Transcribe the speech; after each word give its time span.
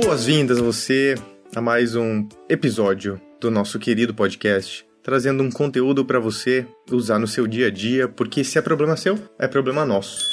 Boas-vindas 0.00 0.60
a 0.60 0.62
você 0.62 1.16
a 1.56 1.60
mais 1.60 1.96
um 1.96 2.28
episódio 2.48 3.20
do 3.40 3.50
nosso 3.50 3.80
querido 3.80 4.14
podcast, 4.14 4.86
trazendo 5.02 5.42
um 5.42 5.50
conteúdo 5.50 6.04
para 6.04 6.20
você 6.20 6.64
usar 6.88 7.18
no 7.18 7.26
seu 7.26 7.48
dia 7.48 7.66
a 7.66 7.70
dia, 7.70 8.06
porque 8.06 8.44
se 8.44 8.56
é 8.56 8.62
problema 8.62 8.96
seu, 8.96 9.18
é 9.40 9.48
problema 9.48 9.84
nosso. 9.84 10.24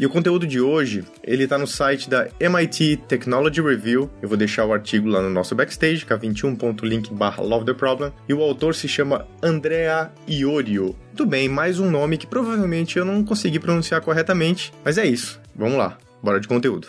E 0.00 0.06
o 0.06 0.08
conteúdo 0.08 0.46
de 0.46 0.62
hoje, 0.62 1.04
ele 1.22 1.46
tá 1.46 1.58
no 1.58 1.66
site 1.66 2.08
da 2.08 2.26
MIT 2.40 3.02
Technology 3.06 3.60
Review. 3.60 4.10
Eu 4.22 4.30
vou 4.30 4.38
deixar 4.38 4.64
o 4.64 4.72
artigo 4.72 5.06
lá 5.10 5.20
no 5.20 5.28
nosso 5.28 5.54
backstage, 5.54 6.06
k21.link 6.06 7.12
barra 7.12 7.42
Love 7.42 7.66
the 7.66 7.74
Problem. 7.74 8.10
E 8.26 8.32
o 8.32 8.40
autor 8.40 8.74
se 8.74 8.88
chama 8.88 9.28
Andrea 9.42 10.10
Iorio. 10.26 10.96
Tudo 11.14 11.28
bem, 11.28 11.50
mais 11.50 11.78
um 11.78 11.90
nome 11.90 12.16
que 12.16 12.26
provavelmente 12.26 12.98
eu 12.98 13.04
não 13.04 13.22
consegui 13.22 13.58
pronunciar 13.58 14.00
corretamente, 14.00 14.72
mas 14.82 14.96
é 14.96 15.04
isso. 15.04 15.38
Vamos 15.54 15.76
lá, 15.76 15.98
bora 16.22 16.40
de 16.40 16.48
conteúdo. 16.48 16.88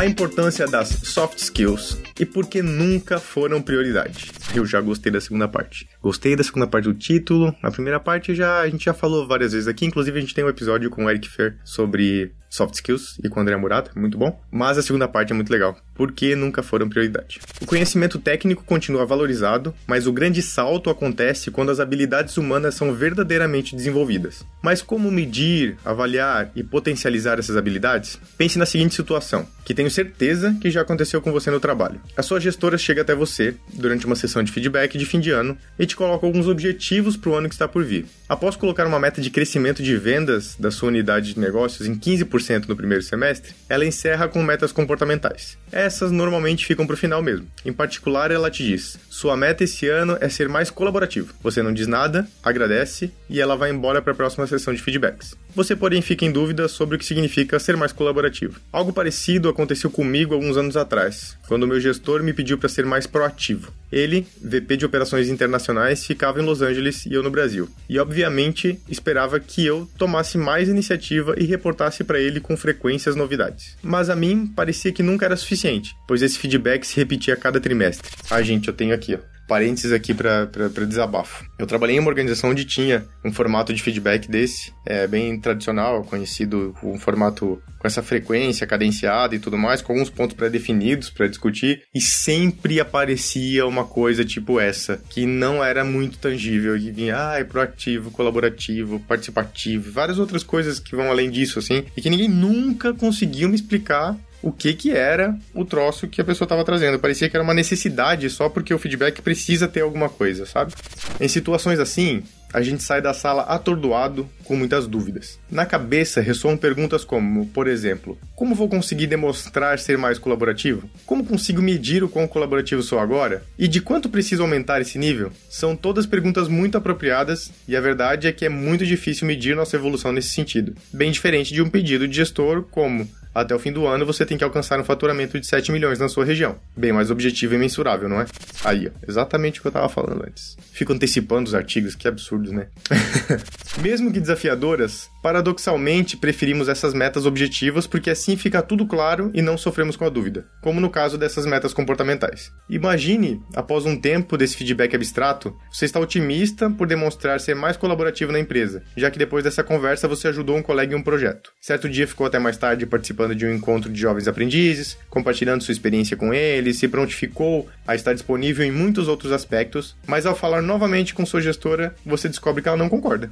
A 0.00 0.06
importância 0.06 0.66
das 0.66 0.88
soft 0.88 1.36
skills 1.36 1.98
e 2.18 2.24
por 2.24 2.46
que 2.46 2.62
nunca 2.62 3.20
foram 3.20 3.60
prioridade. 3.60 4.32
Eu 4.54 4.64
já 4.64 4.80
gostei 4.80 5.12
da 5.12 5.20
segunda 5.20 5.46
parte. 5.46 5.86
Gostei 6.00 6.34
da 6.34 6.42
segunda 6.42 6.66
parte 6.66 6.84
do 6.84 6.94
título. 6.94 7.54
A 7.62 7.70
primeira 7.70 8.00
parte 8.00 8.34
já 8.34 8.60
a 8.60 8.68
gente 8.70 8.86
já 8.86 8.94
falou 8.94 9.28
várias 9.28 9.52
vezes 9.52 9.68
aqui. 9.68 9.84
Inclusive, 9.84 10.16
a 10.16 10.20
gente 10.22 10.34
tem 10.34 10.42
um 10.42 10.48
episódio 10.48 10.88
com 10.88 11.04
o 11.04 11.10
Eric 11.10 11.28
Fer 11.28 11.58
sobre 11.62 12.32
soft 12.50 12.74
skills 12.74 13.18
e 13.22 13.28
com 13.28 13.38
o 13.38 13.42
André 13.42 13.56
Murata, 13.56 13.92
muito 13.94 14.18
bom. 14.18 14.38
Mas 14.50 14.76
a 14.76 14.82
segunda 14.82 15.06
parte 15.06 15.32
é 15.32 15.34
muito 15.34 15.50
legal, 15.50 15.78
porque 15.94 16.34
nunca 16.34 16.62
foram 16.62 16.88
prioridade. 16.88 17.40
O 17.62 17.66
conhecimento 17.66 18.18
técnico 18.18 18.64
continua 18.64 19.06
valorizado, 19.06 19.72
mas 19.86 20.06
o 20.06 20.12
grande 20.12 20.42
salto 20.42 20.90
acontece 20.90 21.50
quando 21.50 21.70
as 21.70 21.78
habilidades 21.78 22.36
humanas 22.36 22.74
são 22.74 22.92
verdadeiramente 22.92 23.76
desenvolvidas. 23.76 24.44
Mas 24.60 24.82
como 24.82 25.10
medir, 25.10 25.76
avaliar 25.84 26.50
e 26.56 26.64
potencializar 26.64 27.38
essas 27.38 27.56
habilidades? 27.56 28.18
Pense 28.36 28.58
na 28.58 28.66
seguinte 28.66 28.94
situação, 28.94 29.46
que 29.64 29.72
tenho 29.72 29.90
certeza 29.90 30.56
que 30.60 30.70
já 30.70 30.80
aconteceu 30.80 31.22
com 31.22 31.30
você 31.30 31.50
no 31.50 31.60
trabalho. 31.60 32.00
A 32.16 32.22
sua 32.22 32.40
gestora 32.40 32.76
chega 32.76 33.02
até 33.02 33.14
você 33.14 33.54
durante 33.72 34.06
uma 34.06 34.16
sessão 34.16 34.42
de 34.42 34.50
feedback 34.50 34.98
de 34.98 35.06
fim 35.06 35.20
de 35.20 35.30
ano 35.30 35.56
e 35.78 35.86
te 35.86 35.94
coloca 35.94 36.26
alguns 36.26 36.48
objetivos 36.48 37.16
para 37.16 37.30
o 37.30 37.34
ano 37.34 37.48
que 37.48 37.54
está 37.54 37.68
por 37.68 37.84
vir. 37.84 38.06
Após 38.28 38.56
colocar 38.56 38.86
uma 38.86 38.98
meta 38.98 39.20
de 39.20 39.30
crescimento 39.30 39.82
de 39.82 39.96
vendas 39.96 40.56
da 40.58 40.70
sua 40.70 40.88
unidade 40.88 41.34
de 41.34 41.40
negócios 41.40 41.86
em 41.86 41.94
15% 41.94 42.39
no 42.68 42.76
primeiro 42.76 43.02
semestre, 43.02 43.54
ela 43.68 43.84
encerra 43.84 44.28
com 44.28 44.42
metas 44.42 44.72
comportamentais. 44.72 45.58
Essas 45.70 46.10
normalmente 46.10 46.66
ficam 46.66 46.86
para 46.86 46.94
o 46.94 46.96
final 46.96 47.22
mesmo. 47.22 47.46
Em 47.64 47.72
particular, 47.72 48.30
ela 48.30 48.50
te 48.50 48.64
diz: 48.64 48.98
sua 49.08 49.36
meta 49.36 49.64
esse 49.64 49.88
ano 49.88 50.16
é 50.20 50.28
ser 50.28 50.48
mais 50.48 50.70
colaborativo. 50.70 51.34
Você 51.42 51.62
não 51.62 51.72
diz 51.72 51.86
nada, 51.86 52.26
agradece 52.42 53.12
e 53.28 53.40
ela 53.40 53.56
vai 53.56 53.70
embora 53.70 54.02
para 54.02 54.12
a 54.12 54.16
próxima 54.16 54.46
sessão 54.46 54.74
de 54.74 54.82
feedbacks. 54.82 55.36
Você, 55.54 55.74
porém, 55.74 56.00
fica 56.00 56.24
em 56.24 56.32
dúvida 56.32 56.68
sobre 56.68 56.96
o 56.96 56.98
que 56.98 57.04
significa 57.04 57.58
ser 57.58 57.76
mais 57.76 57.92
colaborativo. 57.92 58.60
Algo 58.72 58.92
parecido 58.92 59.48
aconteceu 59.48 59.90
comigo 59.90 60.34
alguns 60.34 60.56
anos 60.56 60.76
atrás, 60.76 61.36
quando 61.48 61.66
meu 61.66 61.80
gestor 61.80 62.22
me 62.22 62.32
pediu 62.32 62.58
para 62.58 62.68
ser 62.68 62.86
mais 62.86 63.06
proativo. 63.06 63.72
Ele, 63.90 64.26
VP 64.40 64.76
de 64.76 64.86
operações 64.86 65.28
internacionais, 65.28 66.06
ficava 66.06 66.40
em 66.40 66.44
Los 66.44 66.62
Angeles 66.62 67.06
e 67.06 67.14
eu 67.14 67.22
no 67.22 67.30
Brasil. 67.30 67.68
E 67.88 67.98
obviamente 67.98 68.80
esperava 68.88 69.40
que 69.40 69.66
eu 69.66 69.88
tomasse 69.98 70.38
mais 70.38 70.68
iniciativa 70.68 71.34
e 71.36 71.44
reportasse 71.44 72.04
para 72.04 72.20
ele 72.20 72.40
com 72.40 72.56
frequência 72.56 73.10
as 73.10 73.16
novidades. 73.16 73.76
Mas 73.82 74.08
a 74.08 74.16
mim 74.16 74.46
parecia 74.46 74.92
que 74.92 75.02
nunca 75.02 75.26
era 75.26 75.36
suficiente, 75.36 75.94
pois 76.06 76.22
esse 76.22 76.38
feedback 76.38 76.86
se 76.86 76.96
repetia 76.96 77.34
a 77.34 77.36
cada 77.36 77.60
trimestre. 77.60 78.10
Ah, 78.30 78.42
gente, 78.42 78.68
eu 78.68 78.74
tenho 78.74 78.94
aqui, 78.94 79.16
ó 79.16 79.39
parênteses 79.50 79.90
aqui 79.90 80.14
para 80.14 80.46
desabafo. 80.86 81.44
Eu 81.58 81.66
trabalhei 81.66 81.96
em 81.96 81.98
uma 81.98 82.08
organização 82.08 82.50
onde 82.50 82.64
tinha 82.64 83.04
um 83.24 83.32
formato 83.32 83.74
de 83.74 83.82
feedback 83.82 84.30
desse, 84.30 84.72
é 84.86 85.08
bem 85.08 85.40
tradicional, 85.40 86.04
conhecido, 86.04 86.72
um 86.84 86.96
formato 87.00 87.60
com 87.80 87.86
essa 87.86 88.00
frequência 88.00 88.64
cadenciada 88.64 89.34
e 89.34 89.40
tudo 89.40 89.58
mais, 89.58 89.82
com 89.82 89.92
alguns 89.92 90.08
pontos 90.08 90.36
pré-definidos 90.36 91.10
para 91.10 91.26
discutir, 91.26 91.82
e 91.92 92.00
sempre 92.00 92.78
aparecia 92.78 93.66
uma 93.66 93.84
coisa 93.84 94.24
tipo 94.24 94.60
essa, 94.60 95.02
que 95.08 95.26
não 95.26 95.64
era 95.64 95.82
muito 95.82 96.18
tangível, 96.18 96.76
e 96.76 96.92
vinha, 96.92 97.16
ah, 97.16 97.40
é 97.40 97.42
proativo, 97.42 98.12
colaborativo, 98.12 99.00
participativo, 99.00 99.90
várias 99.90 100.20
outras 100.20 100.44
coisas 100.44 100.78
que 100.78 100.94
vão 100.94 101.10
além 101.10 101.28
disso, 101.28 101.58
assim, 101.58 101.84
e 101.96 102.00
que 102.00 102.10
ninguém 102.10 102.28
nunca 102.28 102.94
conseguiu 102.94 103.48
me 103.48 103.56
explicar 103.56 104.16
o 104.42 104.52
que 104.52 104.74
que 104.74 104.90
era 104.90 105.36
o 105.54 105.64
troço 105.64 106.08
que 106.08 106.20
a 106.20 106.24
pessoa 106.24 106.46
estava 106.46 106.64
trazendo. 106.64 106.98
Parecia 106.98 107.28
que 107.28 107.36
era 107.36 107.44
uma 107.44 107.54
necessidade 107.54 108.28
só 108.30 108.48
porque 108.48 108.74
o 108.74 108.78
feedback 108.78 109.20
precisa 109.22 109.68
ter 109.68 109.80
alguma 109.80 110.08
coisa, 110.08 110.46
sabe? 110.46 110.72
Em 111.20 111.28
situações 111.28 111.78
assim, 111.78 112.22
a 112.52 112.62
gente 112.62 112.82
sai 112.82 113.00
da 113.00 113.14
sala 113.14 113.42
atordoado 113.42 114.28
com 114.44 114.56
muitas 114.56 114.86
dúvidas. 114.86 115.38
Na 115.50 115.64
cabeça 115.64 116.20
ressoam 116.20 116.56
perguntas 116.56 117.04
como, 117.04 117.46
por 117.46 117.68
exemplo, 117.68 118.18
como 118.34 118.54
vou 118.54 118.68
conseguir 118.68 119.06
demonstrar 119.06 119.78
ser 119.78 119.96
mais 119.96 120.18
colaborativo? 120.18 120.88
Como 121.06 121.24
consigo 121.24 121.62
medir 121.62 122.02
o 122.02 122.08
quão 122.08 122.26
colaborativo 122.26 122.82
sou 122.82 122.98
agora? 122.98 123.44
E 123.58 123.68
de 123.68 123.80
quanto 123.80 124.08
preciso 124.08 124.42
aumentar 124.42 124.80
esse 124.80 124.98
nível? 124.98 125.30
São 125.48 125.76
todas 125.76 126.06
perguntas 126.06 126.48
muito 126.48 126.76
apropriadas 126.76 127.52
e 127.68 127.76
a 127.76 127.80
verdade 127.80 128.26
é 128.26 128.32
que 128.32 128.44
é 128.44 128.48
muito 128.48 128.84
difícil 128.84 129.26
medir 129.26 129.54
nossa 129.54 129.76
evolução 129.76 130.12
nesse 130.12 130.30
sentido. 130.30 130.74
Bem 130.92 131.12
diferente 131.12 131.54
de 131.54 131.62
um 131.62 131.70
pedido 131.70 132.08
de 132.08 132.16
gestor 132.16 132.64
como 132.70 133.08
até 133.34 133.54
o 133.54 133.58
fim 133.58 133.72
do 133.72 133.86
ano 133.86 134.06
você 134.06 134.26
tem 134.26 134.36
que 134.36 134.44
alcançar 134.44 134.78
um 134.80 134.84
faturamento 134.84 135.38
de 135.38 135.46
7 135.46 135.72
milhões 135.72 135.98
na 135.98 136.08
sua 136.08 136.24
região. 136.24 136.58
Bem 136.76 136.92
mais 136.92 137.10
objetivo 137.10 137.54
e 137.54 137.58
mensurável, 137.58 138.08
não 138.08 138.20
é? 138.20 138.26
Aí, 138.64 138.90
exatamente 139.06 139.58
o 139.58 139.62
que 139.62 139.68
eu 139.68 139.72
tava 139.72 139.88
falando 139.88 140.24
antes. 140.26 140.56
Fico 140.72 140.92
antecipando 140.92 141.48
os 141.48 141.54
artigos, 141.54 141.94
que 141.94 142.08
absurdos, 142.08 142.52
né? 142.52 142.68
Mesmo 143.80 144.12
que 144.12 144.20
desafiadoras, 144.20 145.08
paradoxalmente 145.22 146.16
preferimos 146.16 146.68
essas 146.68 146.92
metas 146.92 147.24
objetivas 147.24 147.86
porque 147.86 148.10
assim 148.10 148.36
fica 148.36 148.62
tudo 148.62 148.86
claro 148.86 149.30
e 149.32 149.40
não 149.40 149.56
sofremos 149.56 149.96
com 149.96 150.04
a 150.04 150.08
dúvida, 150.08 150.46
como 150.60 150.80
no 150.80 150.90
caso 150.90 151.16
dessas 151.16 151.46
metas 151.46 151.72
comportamentais. 151.72 152.50
Imagine, 152.68 153.40
após 153.54 153.86
um 153.86 153.96
tempo 153.96 154.36
desse 154.36 154.56
feedback 154.56 154.94
abstrato, 154.94 155.56
você 155.72 155.84
está 155.84 156.00
otimista 156.00 156.68
por 156.68 156.86
demonstrar 156.86 157.40
ser 157.40 157.54
mais 157.54 157.76
colaborativo 157.76 158.32
na 158.32 158.40
empresa, 158.40 158.82
já 158.96 159.10
que 159.10 159.18
depois 159.18 159.44
dessa 159.44 159.62
conversa 159.62 160.08
você 160.08 160.28
ajudou 160.28 160.56
um 160.56 160.62
colega 160.62 160.94
em 160.94 160.98
um 160.98 161.02
projeto. 161.02 161.52
Certo 161.60 161.88
dia 161.88 162.06
ficou 162.06 162.26
até 162.26 162.38
mais 162.38 162.56
tarde 162.56 162.86
participando 162.86 163.29
participando 163.30 163.34
de 163.34 163.46
um 163.46 163.54
encontro 163.54 163.92
de 163.92 164.00
jovens 164.00 164.28
aprendizes, 164.28 164.96
compartilhando 165.08 165.62
sua 165.62 165.72
experiência 165.72 166.16
com 166.16 166.32
eles, 166.34 166.78
se 166.78 166.88
prontificou 166.88 167.68
a 167.86 167.94
estar 167.94 168.12
disponível 168.12 168.64
em 168.64 168.70
muitos 168.70 169.08
outros 169.08 169.32
aspectos, 169.32 169.96
mas 170.06 170.26
ao 170.26 170.36
falar 170.36 170.62
novamente 170.62 171.14
com 171.14 171.24
sua 171.24 171.40
gestora, 171.40 171.94
você 172.04 172.28
descobre 172.28 172.62
que 172.62 172.68
ela 172.68 172.76
não 172.76 172.88
concorda. 172.88 173.30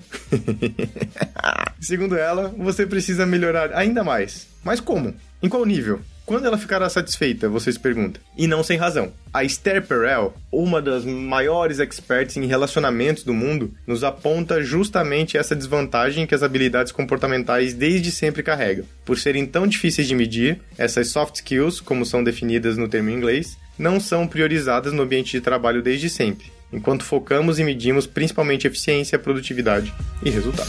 Segundo 1.80 2.16
ela, 2.16 2.52
você 2.56 2.86
precisa 2.86 3.26
melhorar 3.26 3.72
ainda 3.72 4.04
mais. 4.04 4.46
Mas 4.64 4.80
como? 4.80 5.14
Em 5.42 5.48
qual 5.48 5.64
nível? 5.64 6.00
Quando 6.28 6.44
ela 6.44 6.58
ficará 6.58 6.90
satisfeita, 6.90 7.48
você 7.48 7.72
se 7.72 7.80
pergunta. 7.80 8.20
E 8.36 8.46
não 8.46 8.62
sem 8.62 8.76
razão. 8.76 9.14
A 9.32 9.44
Esther 9.44 9.86
Perel, 9.86 10.34
uma 10.52 10.82
das 10.82 11.02
maiores 11.02 11.78
experts 11.78 12.36
em 12.36 12.44
relacionamentos 12.44 13.24
do 13.24 13.32
mundo, 13.32 13.72
nos 13.86 14.04
aponta 14.04 14.62
justamente 14.62 15.38
essa 15.38 15.56
desvantagem 15.56 16.26
que 16.26 16.34
as 16.34 16.42
habilidades 16.42 16.92
comportamentais 16.92 17.72
desde 17.72 18.12
sempre 18.12 18.42
carregam. 18.42 18.84
Por 19.06 19.16
serem 19.16 19.46
tão 19.46 19.66
difíceis 19.66 20.06
de 20.06 20.14
medir, 20.14 20.60
essas 20.76 21.08
soft 21.08 21.36
skills, 21.36 21.80
como 21.80 22.04
são 22.04 22.22
definidas 22.22 22.76
no 22.76 22.88
termo 22.88 23.08
inglês, 23.08 23.56
não 23.78 23.98
são 23.98 24.26
priorizadas 24.26 24.92
no 24.92 25.04
ambiente 25.04 25.30
de 25.30 25.40
trabalho 25.40 25.80
desde 25.80 26.10
sempre, 26.10 26.52
enquanto 26.70 27.04
focamos 27.04 27.58
e 27.58 27.64
medimos 27.64 28.06
principalmente 28.06 28.66
eficiência, 28.66 29.18
produtividade 29.18 29.94
e 30.22 30.28
resultado. 30.28 30.68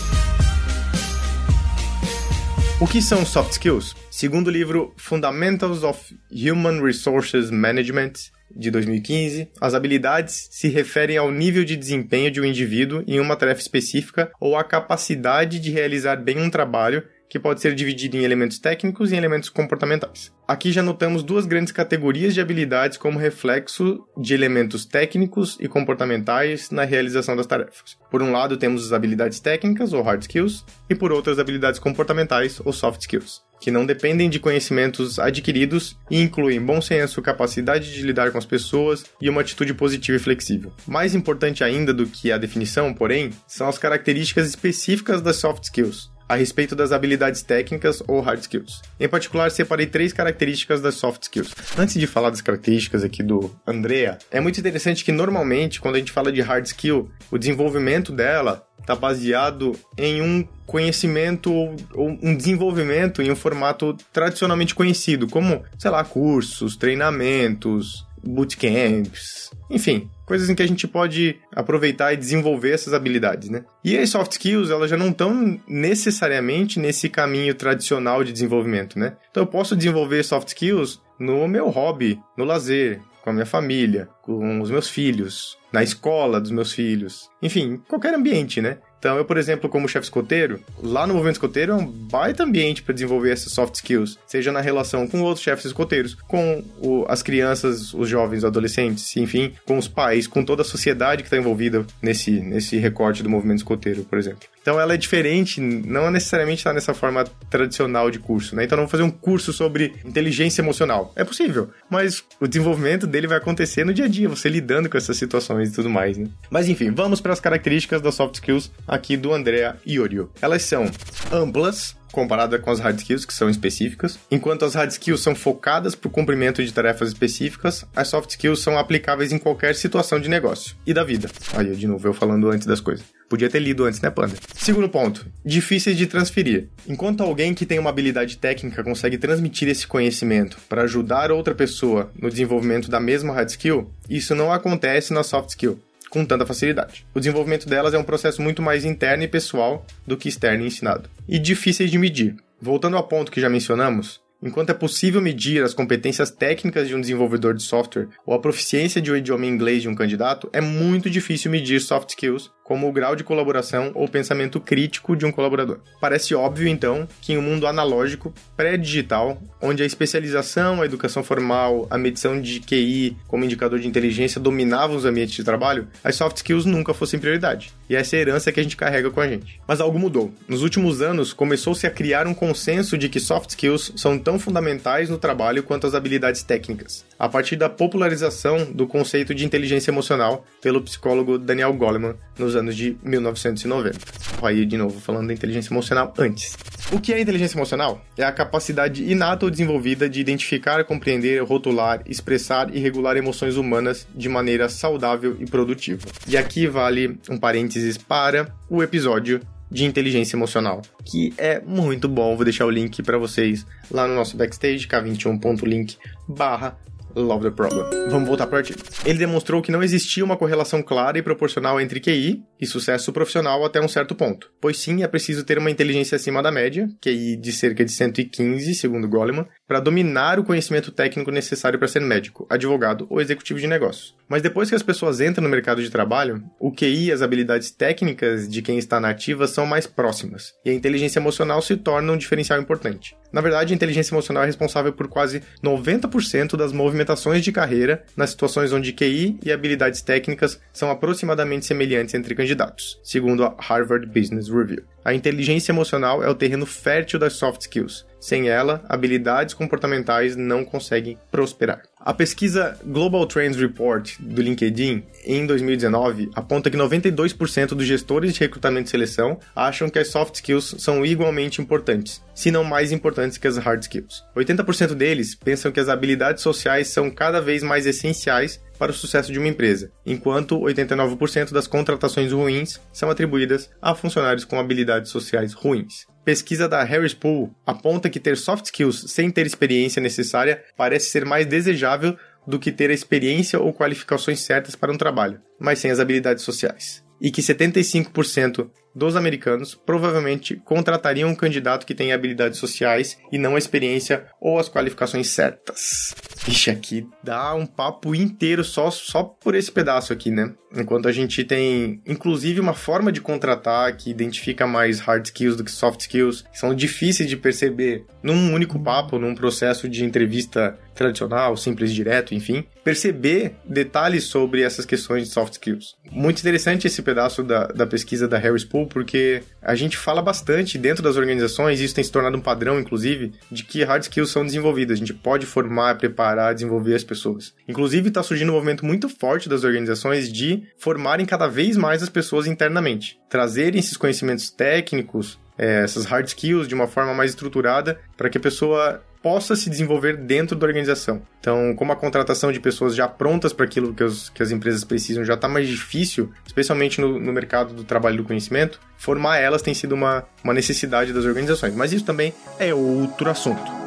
O 2.80 2.88
que 2.88 3.02
são 3.02 3.26
soft 3.26 3.52
skills? 3.52 3.94
Segundo 4.20 4.50
livro 4.50 4.94
Fundamentals 4.98 5.82
of 5.82 6.14
Human 6.30 6.84
Resources 6.84 7.50
Management, 7.50 8.12
de 8.54 8.70
2015, 8.70 9.50
as 9.62 9.74
habilidades 9.74 10.50
se 10.52 10.68
referem 10.68 11.16
ao 11.16 11.32
nível 11.32 11.64
de 11.64 11.78
desempenho 11.78 12.30
de 12.30 12.42
um 12.42 12.44
indivíduo 12.44 13.02
em 13.08 13.18
uma 13.22 13.38
tarefa 13.38 13.62
específica 13.62 14.30
ou 14.38 14.58
à 14.58 14.64
capacidade 14.66 15.58
de 15.58 15.72
realizar 15.72 16.18
bem 16.18 16.38
um 16.38 16.50
trabalho 16.50 17.02
que 17.30 17.40
pode 17.40 17.62
ser 17.62 17.74
dividido 17.74 18.18
em 18.18 18.24
elementos 18.26 18.60
técnicos 18.60 19.14
e 19.14 19.16
elementos 19.16 19.48
comportamentais. 19.48 20.34
Aqui 20.46 20.72
já 20.72 20.84
notamos 20.84 21.24
duas 21.24 21.46
grandes 21.46 21.72
categorias 21.72 22.34
de 22.34 22.42
habilidades 22.42 22.98
como 22.98 23.20
reflexo 23.20 24.04
de 24.18 24.34
elementos 24.34 24.84
técnicos 24.84 25.56
e 25.62 25.68
comportamentais 25.70 26.72
na 26.72 26.84
realização 26.84 27.38
das 27.38 27.46
tarefas. 27.46 27.98
Por 28.12 28.22
um 28.22 28.32
lado, 28.32 28.58
temos 28.58 28.88
as 28.88 28.92
habilidades 28.92 29.40
técnicas, 29.40 29.94
ou 29.94 30.02
hard 30.02 30.24
skills, 30.24 30.66
e 30.90 30.96
por 30.96 31.12
outro, 31.12 31.32
as 31.32 31.40
habilidades 31.40 31.80
comportamentais, 31.80 32.60
ou 32.66 32.74
soft 32.74 33.02
skills, 33.02 33.44
que 33.60 33.72
não 33.72 33.86
dependem 33.86 34.30
de 34.30 34.40
conhecimentos 34.40 35.20
adquiridos 35.20 35.98
e 36.10 36.22
incluem 36.22 36.62
bom 36.62 36.82
senso, 36.82 37.22
capacidade 37.22 37.94
de 37.94 38.02
lidar 38.02 38.32
com 38.32 38.38
as 38.38 38.46
pessoas 38.46 39.06
e 39.22 39.30
uma 39.30 39.42
atitude 39.42 39.74
positiva 39.74 40.18
e 40.18 40.20
flexível. 40.20 40.72
Mais 40.88 41.14
importante 41.16 41.64
ainda 41.64 41.94
do 41.94 42.06
que 42.06 42.32
a 42.32 42.38
definição, 42.38 42.94
porém, 42.94 43.32
são 43.48 43.68
as 43.68 43.78
características 43.78 44.48
específicas 44.48 45.22
das 45.22 45.38
soft 45.38 45.64
skills, 45.64 46.10
a 46.30 46.36
respeito 46.36 46.76
das 46.76 46.92
habilidades 46.92 47.42
técnicas 47.42 48.04
ou 48.08 48.22
hard 48.22 48.40
skills. 48.42 48.84
Em 49.00 49.10
particular, 49.10 49.50
separei 49.50 49.88
três 49.88 50.14
características 50.14 50.80
das 50.80 50.94
soft 50.94 51.24
skills. 51.24 51.56
Antes 51.76 51.96
de 51.96 52.06
falar 52.06 52.30
das 52.30 52.42
características 52.42 53.04
aqui 53.04 53.24
do 53.24 53.52
Andrea, 53.66 54.20
é 54.30 54.40
muito 54.40 54.60
interessante 54.60 55.04
que 55.04 55.12
normalmente, 55.12 55.82
quando 55.82 55.96
a 55.96 55.98
gente 55.98 56.12
fala 56.12 56.32
de 56.32 56.40
hard 56.42 56.68
skill, 56.68 57.10
o 57.32 57.38
desenvolvimento 57.38 58.12
dela 58.12 58.64
está 58.90 58.96
baseado 58.96 59.74
em 59.96 60.22
um 60.22 60.48
conhecimento 60.66 61.54
ou, 61.54 61.76
um 62.22 62.36
desenvolvimento 62.36 63.22
em 63.22 63.32
um 63.32 63.36
formato 63.36 63.96
tradicionalmente 64.12 64.74
conhecido, 64.74 65.28
como, 65.28 65.64
sei 65.78 65.92
lá, 65.92 66.04
cursos, 66.04 66.76
treinamentos, 66.76 68.08
bootcamps, 68.24 69.52
enfim, 69.70 70.10
coisas 70.26 70.50
em 70.50 70.56
que 70.56 70.64
a 70.64 70.68
gente 70.68 70.88
pode 70.88 71.38
aproveitar 71.56 72.14
e 72.14 72.18
desenvolver 72.18 72.72
essas 72.72 72.94
habilidades, 72.94 73.50
né? 73.50 73.64
E 73.84 73.98
as 73.98 74.10
soft 74.10 74.32
skills, 74.34 74.72
elas 74.72 74.90
já 74.90 74.98
não 74.98 75.10
estão 75.10 75.60
necessariamente 75.68 76.80
nesse 76.80 77.10
caminho 77.10 77.54
tradicional 77.54 78.24
de 78.24 78.34
desenvolvimento, 78.34 78.98
né? 78.98 79.14
Então 79.30 79.44
eu 79.44 79.48
posso 79.48 79.76
desenvolver 79.76 80.24
soft 80.24 80.50
skills 80.50 81.00
no 81.20 81.48
meu 81.48 81.70
hobby, 81.70 82.20
no 82.38 82.46
lazer, 82.46 83.02
com 83.24 83.30
a 83.30 83.34
minha 83.34 83.46
família, 83.46 84.08
com 84.22 84.62
os 84.62 84.72
meus 84.72 84.90
filhos, 84.90 85.58
na 85.72 85.84
escola 85.84 86.40
dos 86.42 86.52
meus 86.52 86.72
filhos, 86.72 87.30
enfim, 87.42 87.82
qualquer 87.88 88.14
ambiente, 88.14 88.62
né? 88.62 88.78
Então, 89.00 89.16
eu, 89.16 89.24
por 89.24 89.38
exemplo, 89.38 89.70
como 89.70 89.88
chefe 89.88 90.06
escoteiro, 90.06 90.60
lá 90.84 91.08
no 91.08 91.14
movimento 91.14 91.36
escoteiro 91.36 91.72
é 91.72 91.76
um 91.76 91.86
baita 91.86 92.44
ambiente 92.44 92.84
para 92.84 92.94
desenvolver 92.94 93.32
essas 93.32 93.54
soft 93.54 93.76
skills, 93.76 94.20
seja 94.28 94.52
na 94.52 94.60
relação 94.60 95.08
com 95.08 95.22
outros 95.22 95.42
chefes 95.42 95.66
escoteiros, 95.66 96.16
com 96.28 96.64
o, 96.82 97.06
as 97.08 97.24
crianças, 97.24 97.94
os 97.94 98.10
jovens, 98.10 98.40
os 98.40 98.46
adolescentes, 98.46 99.16
enfim, 99.16 99.54
com 99.66 99.78
os 99.78 99.88
pais, 99.88 100.28
com 100.28 100.44
toda 100.44 100.64
a 100.64 100.66
sociedade 100.66 101.24
que 101.24 101.28
está 101.28 101.38
envolvida 101.38 101.86
nesse, 102.02 102.42
nesse 102.42 102.78
recorte 102.78 103.24
do 103.24 103.30
movimento 103.30 103.60
escoteiro, 103.60 104.04
por 104.04 104.20
exemplo. 104.20 104.50
Então 104.62 104.80
ela 104.80 104.94
é 104.94 104.98
diferente, 104.98 105.62
não 105.62 106.12
necessariamente 106.12 106.60
está 106.60 106.74
nessa 106.74 106.94
forma 106.94 107.24
tradicional 107.50 108.12
de 108.12 108.20
curso, 108.20 108.56
né? 108.56 108.66
Então 108.66 108.78
não 108.78 108.86
vou 108.86 108.92
fazer 108.92 109.04
um 109.04 109.12
curso 109.12 109.52
sobre 109.54 109.94
inteligência 110.06 110.62
emocional. 110.62 111.12
É 111.16 111.24
possível, 111.24 111.70
mas 111.90 112.24
o 112.40 112.48
desenvolvimento 112.48 113.08
dele 113.08 113.28
vai 113.28 113.38
acontecer 113.38 113.86
no 113.86 113.94
dia 113.94 114.06
a 114.06 114.08
dia, 114.08 114.30
você 114.30 114.50
lidando 114.50 114.90
com 114.90 114.98
essas 114.98 115.18
situações 115.18 115.70
e 115.70 115.74
tudo 115.74 115.90
mais, 115.90 116.18
né? 116.18 116.28
Mas 116.50 116.68
enfim, 116.68 116.92
vamos 116.92 117.22
para 117.22 117.34
as 117.34 117.40
características 117.40 118.02
das 118.02 118.16
soft 118.16 118.36
skills 118.36 118.72
aqui 118.88 119.16
do 119.18 119.34
Andrea 119.34 119.78
Iorio. 119.86 120.30
Elas 120.42 120.64
são 120.64 120.90
amplas, 121.32 121.96
comparada 122.12 122.60
com 122.60 122.72
as 122.72 122.80
hard 122.80 122.98
skills, 123.00 123.26
que 123.26 123.34
são 123.34 123.50
específicas. 123.50 124.20
Enquanto 124.30 124.66
as 124.66 124.76
hard 124.76 124.92
skills 124.92 125.22
são 125.22 125.36
focadas 125.36 125.96
para 125.96 126.08
o 126.08 126.12
cumprimento 126.12 126.64
de 126.64 126.74
tarefas 126.74 127.10
específicas, 127.10 127.86
as 127.96 128.08
soft 128.08 128.32
skills 128.32 128.62
são 128.62 128.78
aplicáveis 128.78 129.32
em 129.32 129.38
qualquer 129.38 129.76
situação 129.76 130.20
de 130.20 130.30
negócio 130.30 130.76
e 130.86 130.94
da 130.94 131.04
vida. 131.04 131.30
Aí, 131.56 131.76
de 131.76 131.88
novo, 131.88 132.08
eu 132.08 132.14
falando 132.14 132.50
antes 132.50 132.68
das 132.68 132.80
coisas. 132.80 133.06
Podia 133.30 133.50
ter 133.50 133.60
lido 133.60 133.86
antes, 133.86 134.02
né, 134.02 134.10
Panda? 134.10 134.36
Segundo 134.56 134.90
ponto, 134.90 135.28
difíceis 135.46 135.96
de 135.96 136.08
transferir. 136.08 136.68
Enquanto 136.88 137.22
alguém 137.22 137.54
que 137.54 137.66
tem 137.66 137.78
uma 137.78 137.92
habilidade 137.92 138.38
técnica 138.38 138.84
consegue 138.84 139.20
transmitir 139.20 139.70
esse 139.70 139.86
conhecimento 139.86 140.58
para 140.68 140.82
ajudar 140.84 141.32
outra 141.32 141.54
pessoa 141.54 142.12
no 142.20 142.30
desenvolvimento 142.30 142.90
da 142.90 143.00
mesma 143.00 143.34
hard 143.34 143.50
skill, 143.50 143.92
isso 144.10 144.34
não 144.34 144.52
acontece 144.52 145.14
na 145.14 145.22
soft 145.22 145.50
skill 145.50 145.80
com 146.10 146.26
tanta 146.26 146.46
facilidade. 146.46 147.06
O 147.14 147.20
desenvolvimento 147.20 147.68
delas 147.68 147.94
é 147.94 147.98
um 147.98 148.04
processo 148.04 148.42
muito 148.42 148.62
mais 148.62 148.86
interno 148.86 149.24
e 149.24 149.28
pessoal 149.28 149.86
do 150.06 150.18
que 150.18 150.28
externo 150.28 150.64
e 150.64 150.68
ensinado. 150.68 151.10
E 151.28 151.38
difíceis 151.38 151.92
de 151.92 151.98
medir. 151.98 152.36
Voltando 152.62 152.98
ao 152.98 153.08
ponto 153.08 153.32
que 153.32 153.42
já 153.42 153.50
mencionamos, 153.50 154.22
Enquanto 154.42 154.70
é 154.70 154.74
possível 154.74 155.22
medir 155.22 155.62
as 155.62 155.74
competências 155.74 156.32
técnicas 156.32 156.88
de 156.88 156.96
um 156.96 157.02
desenvolvedor 157.02 157.54
de 157.54 157.62
software 157.62 158.08
ou 158.26 158.34
a 158.34 158.40
proficiência 158.40 159.02
de 159.02 159.12
um 159.12 159.18
idioma 159.18 159.46
inglês 159.46 159.82
de 159.82 159.90
um 159.90 159.96
candidato, 159.96 160.50
é 160.54 160.62
muito 160.62 161.10
difícil 161.10 161.52
medir 161.52 161.82
soft 161.82 162.12
skills 162.12 162.50
como 162.70 162.88
o 162.88 162.92
grau 162.92 163.16
de 163.16 163.24
colaboração 163.24 163.92
ou 163.96 164.08
pensamento 164.08 164.60
crítico 164.60 165.16
de 165.16 165.26
um 165.26 165.32
colaborador. 165.32 165.80
Parece 166.00 166.36
óbvio, 166.36 166.68
então, 166.68 167.08
que 167.20 167.34
em 167.34 167.38
um 167.40 167.42
mundo 167.42 167.66
analógico, 167.66 168.32
pré-digital, 168.56 169.42
onde 169.60 169.82
a 169.82 169.88
especialização, 169.88 170.80
a 170.80 170.86
educação 170.86 171.24
formal, 171.24 171.88
a 171.90 171.98
medição 171.98 172.40
de 172.40 172.60
QI 172.60 173.18
como 173.28 173.44
indicador 173.44 173.80
de 173.80 173.88
inteligência 173.88 174.40
dominavam 174.40 174.96
os 174.96 175.04
ambientes 175.04 175.34
de 175.34 175.44
trabalho, 175.44 175.88
as 176.04 176.16
soft 176.16 176.38
skills 176.38 176.68
nunca 176.68 176.94
fossem 176.94 177.20
prioridade. 177.20 177.74
E 177.90 177.96
essa 177.96 178.16
é 178.16 178.20
a 178.20 178.22
herança 178.22 178.52
que 178.52 178.60
a 178.60 178.64
gente 178.64 178.78
carrega 178.78 179.10
com 179.10 179.20
a 179.20 179.28
gente. 179.28 179.60
Mas 179.68 179.82
algo 179.82 179.98
mudou. 179.98 180.32
Nos 180.48 180.62
últimos 180.62 181.02
anos, 181.02 181.34
começou-se 181.34 181.88
a 181.88 181.90
criar 181.90 182.28
um 182.28 182.36
consenso 182.36 183.00
de 183.00 183.10
que 183.10 183.20
soft 183.20 183.50
skills 183.50 183.94
são 183.96 184.20
tão 184.20 184.38
fundamentais 184.38 185.10
no 185.10 185.18
trabalho 185.18 185.64
quanto 185.64 185.88
as 185.88 185.96
habilidades 185.96 186.44
técnicas, 186.44 187.04
a 187.18 187.28
partir 187.28 187.56
da 187.56 187.68
popularização 187.68 188.72
do 188.72 188.86
conceito 188.86 189.34
de 189.34 189.44
inteligência 189.44 189.90
emocional 189.90 190.46
pelo 190.62 190.84
psicólogo 190.84 191.40
Daniel 191.40 191.74
Goleman 191.74 192.14
nos 192.38 192.59
anos 192.60 192.76
de 192.76 192.98
1990. 193.04 193.98
Aí, 194.42 194.66
de 194.66 194.78
novo, 194.78 195.00
falando 195.00 195.28
da 195.28 195.34
inteligência 195.34 195.74
emocional 195.74 196.14
antes. 196.18 196.56
O 196.92 197.00
que 197.00 197.14
é 197.14 197.20
inteligência 197.20 197.58
emocional? 197.58 198.02
É 198.18 198.24
a 198.24 198.32
capacidade 198.32 199.04
inata 199.04 199.46
ou 199.46 199.52
desenvolvida 199.52 200.10
de 200.10 200.20
identificar, 200.20 200.84
compreender, 200.84 201.44
rotular, 201.44 202.02
expressar 202.06 202.74
e 202.76 202.80
regular 202.80 203.18
emoções 203.18 203.58
humanas 203.58 204.08
de 204.16 204.30
maneira 204.30 204.70
saudável 204.70 205.36
e 205.40 205.46
produtiva. 205.46 206.08
E 206.28 206.38
aqui 206.38 206.68
vale 206.68 207.18
um 207.30 207.38
parênteses 207.38 207.98
para 207.98 208.54
o 208.70 208.82
episódio 208.82 209.40
de 209.72 209.86
inteligência 209.86 210.36
emocional, 210.36 210.82
que 211.06 211.34
é 211.38 211.60
muito 211.60 212.08
bom. 212.08 212.36
Vou 212.36 212.44
deixar 212.44 212.66
o 212.66 212.72
link 212.72 213.04
para 213.04 213.18
vocês 213.18 213.66
lá 213.92 214.08
no 214.08 214.16
nosso 214.16 214.36
backstage, 214.36 214.88
k21.link 214.88 215.98
barra 216.28 216.76
Love 217.16 217.50
the 217.50 217.52
Problem. 217.52 217.86
Vamos 218.10 218.28
voltar 218.28 218.48
para 218.48 218.56
o 218.56 218.60
artigo. 218.60 218.80
Ele 219.06 219.18
demonstrou 219.18 219.62
que 219.62 219.72
não 219.72 219.84
existia 219.84 220.24
uma 220.24 220.38
correlação 220.38 220.82
clara 220.82 221.18
e 221.18 221.22
proporcional 221.22 221.80
entre 221.80 222.00
QI 222.00 222.44
e 222.60 222.66
sucesso 222.66 223.12
profissional 223.12 223.64
até 223.66 223.82
um 223.82 223.88
certo 223.88 224.16
ponto, 224.16 224.52
pois 224.62 224.78
sim 224.78 225.04
é 225.04 225.08
preciso 225.08 225.44
ter 225.44 225.58
uma 225.58 225.72
inteligência 225.72 226.16
acima 226.16 226.44
da 226.44 226.52
média, 226.52 226.88
QI 227.02 227.36
de 227.38 227.52
cerca 227.52 227.84
de 227.84 227.92
115, 227.92 228.76
segundo 228.76 229.08
Goleman, 229.08 229.48
para 229.68 229.80
dominar 229.80 230.40
o 230.40 230.44
conhecimento 230.44 230.92
técnico 230.92 231.32
necessário 231.32 231.80
para 231.80 231.88
ser 231.88 232.02
médico, 232.02 232.46
advogado 232.50 233.08
ou 233.10 233.22
executivo 233.22 233.60
de 233.60 233.68
negócios. 233.68 234.16
Mas 234.28 234.42
depois 234.42 234.70
que 234.70 234.76
as 234.76 234.84
pessoas 234.84 235.22
entram 235.22 235.44
no 235.44 235.50
mercado 235.50 235.82
de 235.82 235.90
trabalho, 235.90 236.44
o 236.60 236.72
QI 236.72 237.06
e 237.06 237.12
as 237.12 237.22
habilidades 237.22 237.72
técnicas 237.72 238.48
de 238.48 238.62
quem 238.62 238.78
está 238.78 239.00
na 239.00 239.10
ativa 239.10 239.48
são 239.48 239.66
mais 239.66 239.88
próximas, 239.88 240.54
e 240.66 240.70
a 240.70 240.74
inteligência 240.74 241.20
emocional 241.20 241.62
se 241.62 241.76
torna 241.76 242.14
um 242.14 242.18
diferencial 242.18 242.60
importante. 242.60 243.16
Na 243.32 243.42
verdade, 243.42 243.74
a 243.74 243.76
inteligência 243.76 244.14
emocional 244.14 244.44
é 244.44 244.46
responsável 244.46 244.92
por 244.92 245.08
quase 245.08 245.42
90% 245.64 246.56
das 246.56 246.72
movimentações 246.72 247.44
de 247.44 247.52
carreira 247.52 248.04
nas 248.16 248.32
situações 248.32 248.74
onde 248.74 248.94
QI 248.94 249.40
e 249.44 249.52
habilidades 249.52 250.02
técnicas 250.02 250.60
são 250.74 250.90
aproximadamente 250.90 251.66
semelhantes 251.66 252.14
entre 252.16 252.36
candidatos, 252.36 253.00
segundo 253.04 253.44
a 253.44 253.56
Harvard 253.60 254.06
Business 254.08 254.50
Review. 254.50 254.84
A 255.04 255.14
inteligência 255.14 255.72
emocional 255.72 256.24
é 256.24 256.30
o 256.30 256.36
terreno 256.36 256.66
fértil 256.66 257.20
das 257.20 257.34
soft 257.34 257.62
skills. 257.62 258.06
Sem 258.20 258.50
ela, 258.50 258.84
habilidades 258.90 259.54
comportamentais 259.54 260.36
não 260.36 260.66
conseguem 260.66 261.18
prosperar. 261.32 261.84
A 261.98 262.14
pesquisa 262.14 262.78
Global 262.86 263.26
Trends 263.26 263.58
Report 263.58 264.18
do 264.20 264.42
LinkedIn, 264.42 265.04
em 265.26 265.46
2019, 265.46 266.30
aponta 266.36 266.70
que 266.70 266.78
92% 266.78 267.68
dos 267.68 267.86
gestores 267.86 268.34
de 268.34 268.40
recrutamento 268.42 268.88
e 268.88 268.92
seleção 268.92 269.40
acham 269.56 269.90
que 269.90 270.00
as 270.00 270.10
soft 270.10 270.36
skills 270.36 270.76
são 270.80 271.06
igualmente 271.06 271.62
importantes, 271.62 272.22
se 272.36 272.52
não 272.52 272.64
mais 272.64 272.92
importantes 272.92 273.38
que 273.38 273.48
as 273.48 273.58
hard 273.58 273.82
skills. 273.84 274.24
80% 274.36 274.96
deles 274.96 275.36
pensam 275.36 275.72
que 275.72 275.80
as 275.80 275.88
habilidades 275.88 276.44
sociais 276.44 276.90
são 276.90 277.10
cada 277.10 277.40
vez 277.40 277.64
mais 277.64 277.86
essenciais 277.86 278.62
para 278.80 278.92
o 278.92 278.96
sucesso 278.96 279.32
de 279.32 279.38
uma 279.38 279.48
empresa, 279.50 279.92
enquanto 280.06 280.60
89% 280.60 281.52
das 281.52 281.68
contratações 281.68 282.32
ruins 282.32 282.80
são 282.94 283.10
atribuídas 283.10 283.70
a 283.82 283.94
funcionários 283.94 284.46
com 284.46 284.58
habilidades 284.58 285.12
sociais 285.12 285.54
ruins. 285.54 286.08
Pesquisa 286.24 286.68
da 286.70 286.84
Harris 286.84 287.14
Pool 287.14 287.54
aponta 287.66 288.10
que 288.10 288.20
ter 288.20 288.38
soft 288.38 288.66
skills 288.66 289.12
sem 289.12 289.30
ter 289.30 289.46
experiência 289.46 290.02
necessária 290.02 290.64
parece 290.78 291.10
ser 291.10 291.26
mais 291.26 291.46
desejável 291.46 292.16
do 292.48 292.58
que 292.58 292.72
ter 292.72 292.90
a 292.90 292.94
experiência 292.94 293.60
ou 293.60 293.74
qualificações 293.74 294.40
certas 294.40 294.76
para 294.76 294.92
um 294.92 294.98
trabalho, 294.98 295.42
mas 295.60 295.80
sem 295.80 295.92
as 295.92 296.00
habilidades 296.00 296.44
sociais. 296.44 297.04
E 297.22 297.32
que 297.32 297.42
75% 297.42 298.70
dos 299.00 299.16
americanos 299.16 299.74
provavelmente 299.74 300.58
contratariam 300.58 301.30
um 301.30 301.36
candidato 301.36 301.86
que 301.86 301.96
tem 301.96 302.14
habilidades 302.14 302.60
sociais 302.60 303.18
e 303.32 303.38
não 303.38 303.56
a 303.56 303.58
experiência 303.58 304.26
ou 304.40 304.60
as 304.60 304.70
qualificações 304.70 305.30
certas. 305.30 306.14
Ixi, 306.48 306.70
aqui 306.70 307.08
dá 307.24 307.54
um 307.56 307.66
papo 307.66 308.14
inteiro 308.14 308.64
só, 308.64 308.92
só 308.92 309.24
por 309.24 309.56
esse 309.56 309.72
pedaço 309.72 310.14
aqui, 310.14 310.30
né? 310.30 310.54
Enquanto 310.76 311.08
a 311.08 311.12
gente 311.12 311.44
tem, 311.44 312.02
inclusive, 312.06 312.60
uma 312.60 312.74
forma 312.74 313.12
de 313.12 313.22
contratar 313.22 313.96
que 313.98 314.12
identifica 314.12 314.68
mais 314.68 315.00
hard 315.00 315.26
skills 315.26 315.56
do 315.56 315.64
que 315.64 315.72
soft 315.72 316.02
skills, 316.02 316.44
que 316.44 316.60
são 316.60 316.76
difíceis 316.76 317.28
de 317.28 317.36
perceber 317.36 318.06
num 318.22 318.54
único 318.54 318.80
papo, 318.80 319.18
num 319.18 319.34
processo 319.34 319.90
de 319.90 320.04
entrevista 320.04 320.78
tradicional, 321.00 321.56
simples, 321.56 321.94
direto, 321.94 322.36
enfim, 322.36 322.66
perceber 322.84 323.56
detalhes 323.64 324.26
sobre 324.26 324.62
essas 324.62 324.86
questões 324.86 325.24
de 325.24 325.34
soft 325.34 325.54
skills. 325.54 325.96
Muito 326.12 326.40
interessante 326.40 326.88
esse 326.88 327.02
pedaço 327.02 327.42
da, 327.42 327.68
da 327.68 327.88
pesquisa 327.88 328.28
da 328.28 328.38
Harris 328.38 328.66
Pool, 328.66 328.86
porque 328.86 329.42
a 329.62 329.76
gente 329.76 329.96
fala 329.96 330.22
bastante 330.22 330.78
dentro 330.78 331.02
das 331.02 331.16
organizações, 331.16 331.80
e 331.80 331.86
isso 331.86 331.96
tem 331.96 332.04
se 332.04 332.12
tornado 332.12 332.38
um 332.38 332.42
padrão, 332.42 332.78
inclusive, 332.78 333.32
de 333.50 333.64
que 333.64 333.82
hard 333.84 334.04
skills 334.04 334.30
são 334.30 334.46
desenvolvidas. 334.46 334.98
A 334.98 335.00
gente 335.00 335.14
pode 335.14 335.46
formar, 335.46 335.98
preparar, 335.98 336.54
desenvolver 336.54 336.96
as 336.96 337.04
pessoas. 337.04 337.54
Inclusive, 337.66 338.10
está 338.10 338.22
surgindo 338.22 338.52
um 338.52 338.56
movimento 338.56 338.86
muito 338.86 339.08
forte 339.08 339.48
das 339.48 339.64
organizações 339.64 340.32
de 340.32 340.64
formarem 340.78 341.26
cada 341.26 341.48
vez 341.48 341.78
mais 341.78 342.04
as 342.04 342.10
pessoas 342.10 342.46
internamente, 342.46 343.18
trazerem 343.30 343.80
esses 343.80 343.96
conhecimentos 343.96 344.50
técnicos, 344.50 345.40
é, 345.58 345.84
essas 345.84 346.06
hard 346.06 346.26
skills 346.26 346.68
de 346.68 346.74
uma 346.74 346.88
forma 346.88 347.14
mais 347.14 347.32
estruturada 347.32 348.00
para 348.18 348.30
que 348.30 348.38
a 348.38 348.42
pessoa 348.42 349.04
possa 349.22 349.56
se 349.56 349.70
desenvolver 349.70 350.18
dentro 350.18 350.56
da 350.56 350.66
organização. 350.66 351.22
Então, 351.40 351.74
como 351.76 351.92
a 351.92 351.96
contratação 351.96 352.52
de 352.52 352.60
pessoas 352.60 352.96
já 352.96 353.08
prontas 353.08 353.54
para 353.54 353.66
aquilo 353.66 353.94
que, 353.94 354.04
os, 354.04 354.30
que, 354.30 354.42
as 354.42 354.52
empresas 354.52 354.84
precisam 354.84 355.24
já 355.24 355.34
está 355.34 355.48
mais 355.48 355.68
difícil, 355.68 356.32
especialmente 356.46 357.02
no, 357.02 357.20
no, 357.20 357.34
mercado 357.34 357.74
do 357.74 357.84
trabalho 357.84 358.18
do 358.18 358.24
conhecimento, 358.24 358.80
formar 358.98 359.38
elas 359.38 359.62
tem 359.62 359.74
sido 359.74 359.94
uma, 359.94 360.26
uma 360.44 360.54
necessidade 360.54 361.14
das 361.14 361.26
organizações. 361.26 361.76
Mas 361.76 361.92
isso 361.94 362.06
também 362.06 362.34
é 362.58 362.74
outro 362.74 363.30
assunto. 363.30 363.79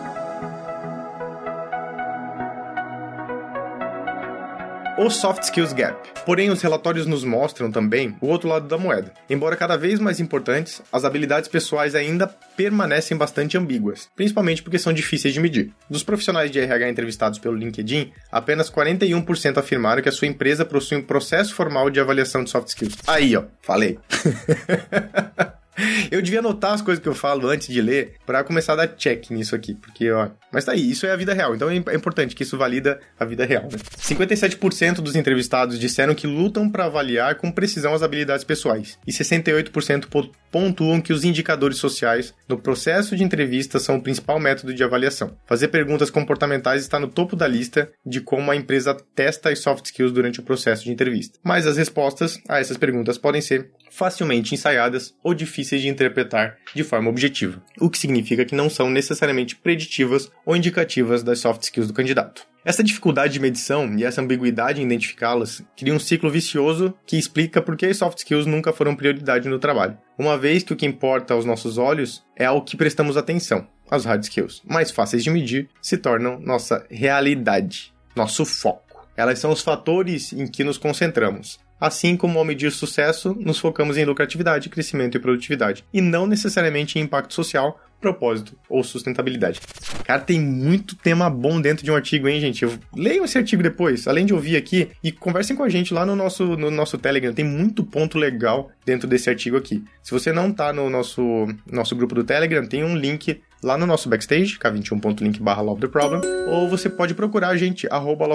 O 5.04 5.10
Soft 5.10 5.42
Skills 5.42 5.72
Gap. 5.72 5.96
Porém, 6.24 6.50
os 6.50 6.62
relatórios 6.62 7.06
nos 7.06 7.24
mostram 7.24 7.72
também 7.72 8.16
o 8.20 8.28
outro 8.28 8.48
lado 8.48 8.68
da 8.68 8.78
moeda. 8.78 9.12
Embora 9.28 9.56
cada 9.56 9.76
vez 9.76 9.98
mais 9.98 10.20
importantes, 10.20 10.80
as 10.92 11.04
habilidades 11.04 11.48
pessoais 11.48 11.96
ainda 11.96 12.28
permanecem 12.56 13.16
bastante 13.16 13.58
ambíguas, 13.58 14.08
principalmente 14.14 14.62
porque 14.62 14.78
são 14.78 14.92
difíceis 14.92 15.34
de 15.34 15.40
medir. 15.40 15.72
Dos 15.90 16.04
profissionais 16.04 16.52
de 16.52 16.60
RH 16.60 16.88
entrevistados 16.88 17.38
pelo 17.40 17.56
LinkedIn, 17.56 18.12
apenas 18.30 18.70
41% 18.70 19.58
afirmaram 19.58 20.02
que 20.02 20.08
a 20.08 20.12
sua 20.12 20.28
empresa 20.28 20.64
possui 20.64 20.98
um 20.98 21.02
processo 21.02 21.52
formal 21.52 21.90
de 21.90 21.98
avaliação 21.98 22.44
de 22.44 22.50
soft 22.50 22.68
skills. 22.68 22.94
Aí, 23.06 23.36
ó, 23.36 23.42
falei. 23.60 23.98
Eu 26.10 26.20
devia 26.20 26.40
anotar 26.40 26.72
as 26.74 26.82
coisas 26.82 27.02
que 27.02 27.08
eu 27.08 27.14
falo 27.14 27.48
antes 27.48 27.68
de 27.68 27.80
ler 27.80 28.14
para 28.26 28.44
começar 28.44 28.74
a 28.74 28.76
dar 28.76 28.88
check 28.88 29.30
nisso 29.30 29.54
aqui, 29.54 29.74
porque, 29.74 30.10
ó. 30.10 30.28
Mas 30.52 30.64
tá 30.64 30.72
aí, 30.72 30.90
isso 30.90 31.06
é 31.06 31.12
a 31.12 31.16
vida 31.16 31.32
real, 31.32 31.54
então 31.54 31.70
é, 31.70 31.76
é 31.76 31.94
importante 31.94 32.34
que 32.34 32.42
isso 32.42 32.58
valida 32.58 33.00
a 33.18 33.24
vida 33.24 33.44
real, 33.44 33.64
né? 33.64 33.78
57% 33.98 34.96
dos 34.96 35.16
entrevistados 35.16 35.78
disseram 35.78 36.14
que 36.14 36.26
lutam 36.26 36.68
para 36.68 36.84
avaliar 36.84 37.36
com 37.36 37.50
precisão 37.50 37.94
as 37.94 38.02
habilidades 38.02 38.44
pessoais, 38.44 38.98
e 39.06 39.12
68% 39.12 40.30
pontuam 40.50 41.00
que 41.00 41.12
os 41.12 41.24
indicadores 41.24 41.78
sociais 41.78 42.34
no 42.46 42.58
processo 42.58 43.16
de 43.16 43.24
entrevista 43.24 43.78
são 43.78 43.96
o 43.96 44.02
principal 44.02 44.38
método 44.38 44.74
de 44.74 44.84
avaliação. 44.84 45.34
Fazer 45.46 45.68
perguntas 45.68 46.10
comportamentais 46.10 46.82
está 46.82 47.00
no 47.00 47.08
topo 47.08 47.34
da 47.34 47.48
lista 47.48 47.90
de 48.04 48.20
como 48.20 48.50
a 48.50 48.56
empresa 48.56 48.94
testa 49.14 49.48
as 49.48 49.60
soft 49.60 49.86
skills 49.86 50.12
durante 50.12 50.40
o 50.40 50.42
processo 50.42 50.84
de 50.84 50.92
entrevista. 50.92 51.38
Mas 51.42 51.66
as 51.66 51.78
respostas 51.78 52.38
a 52.46 52.60
essas 52.60 52.76
perguntas 52.76 53.16
podem 53.16 53.40
ser 53.40 53.70
facilmente 53.90 54.54
ensaiadas 54.54 55.14
ou 55.22 55.32
difíceis 55.32 55.61
de 55.70 55.88
interpretar 55.88 56.56
de 56.74 56.82
forma 56.82 57.08
objetiva, 57.08 57.62
o 57.80 57.88
que 57.88 57.98
significa 57.98 58.44
que 58.44 58.54
não 58.54 58.68
são 58.68 58.90
necessariamente 58.90 59.56
preditivas 59.56 60.30
ou 60.44 60.56
indicativas 60.56 61.22
das 61.22 61.38
soft 61.38 61.62
skills 61.62 61.88
do 61.88 61.94
candidato. 61.94 62.46
Essa 62.64 62.84
dificuldade 62.84 63.32
de 63.32 63.40
medição 63.40 63.92
e 63.96 64.04
essa 64.04 64.20
ambiguidade 64.20 64.80
em 64.80 64.84
identificá-las 64.84 65.62
cria 65.76 65.92
um 65.92 65.98
ciclo 65.98 66.30
vicioso 66.30 66.94
que 67.04 67.18
explica 67.18 67.60
por 67.60 67.76
que 67.76 67.86
as 67.86 67.96
soft 67.96 68.18
skills 68.18 68.46
nunca 68.46 68.72
foram 68.72 68.94
prioridade 68.94 69.48
no 69.48 69.58
trabalho, 69.58 69.98
uma 70.16 70.38
vez 70.38 70.62
que 70.62 70.72
o 70.72 70.76
que 70.76 70.86
importa 70.86 71.34
aos 71.34 71.44
nossos 71.44 71.76
olhos 71.76 72.24
é 72.36 72.44
ao 72.44 72.62
que 72.62 72.76
prestamos 72.76 73.16
atenção. 73.16 73.66
As 73.90 74.04
hard 74.04 74.22
skills, 74.22 74.62
mais 74.64 74.90
fáceis 74.90 75.24
de 75.24 75.30
medir, 75.30 75.68
se 75.82 75.98
tornam 75.98 76.38
nossa 76.38 76.86
realidade, 76.88 77.92
nosso 78.14 78.44
foco. 78.44 79.06
Elas 79.16 79.38
são 79.38 79.50
os 79.50 79.60
fatores 79.60 80.32
em 80.32 80.46
que 80.46 80.64
nos 80.64 80.78
concentramos, 80.78 81.58
Assim 81.82 82.16
como 82.16 82.38
ao 82.38 82.44
medir 82.44 82.70
sucesso, 82.70 83.36
nos 83.40 83.58
focamos 83.58 83.98
em 83.98 84.04
lucratividade, 84.04 84.68
crescimento 84.68 85.16
e 85.16 85.20
produtividade, 85.20 85.84
e 85.92 86.00
não 86.00 86.28
necessariamente 86.28 86.96
em 86.96 87.02
impacto 87.02 87.34
social, 87.34 87.76
propósito 88.00 88.56
ou 88.68 88.84
sustentabilidade. 88.84 89.60
Cara, 90.04 90.20
tem 90.20 90.40
muito 90.40 90.94
tema 90.94 91.28
bom 91.28 91.60
dentro 91.60 91.84
de 91.84 91.90
um 91.90 91.96
artigo, 91.96 92.28
hein, 92.28 92.40
gente? 92.40 92.62
Eu 92.62 92.78
leiam 92.94 93.24
esse 93.24 93.36
artigo 93.36 93.64
depois, 93.64 94.06
além 94.06 94.24
de 94.24 94.32
ouvir 94.32 94.56
aqui, 94.56 94.90
e 95.02 95.10
conversem 95.10 95.56
com 95.56 95.64
a 95.64 95.68
gente 95.68 95.92
lá 95.92 96.06
no 96.06 96.14
nosso, 96.14 96.56
no 96.56 96.70
nosso 96.70 96.96
Telegram. 96.98 97.34
Tem 97.34 97.44
muito 97.44 97.82
ponto 97.82 98.16
legal 98.16 98.70
dentro 98.86 99.08
desse 99.08 99.28
artigo 99.28 99.56
aqui. 99.56 99.82
Se 100.04 100.12
você 100.12 100.32
não 100.32 100.52
tá 100.52 100.72
no 100.72 100.88
nosso, 100.88 101.48
nosso 101.68 101.96
grupo 101.96 102.14
do 102.14 102.22
Telegram, 102.22 102.64
tem 102.64 102.84
um 102.84 102.96
link 102.96 103.40
lá 103.62 103.78
no 103.78 103.86
nosso 103.86 104.08
backstage, 104.08 104.58
k21.link 104.58 105.40
barra 105.40 105.62
ou 105.62 106.68
você 106.68 106.90
pode 106.90 107.14
procurar 107.14 107.48
a 107.48 107.56
gente, 107.56 107.86
arroba 107.90 108.26